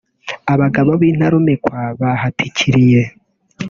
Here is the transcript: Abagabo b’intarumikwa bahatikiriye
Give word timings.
Abagabo 0.53 0.91
b’intarumikwa 1.01 1.79
bahatikiriye 1.99 3.01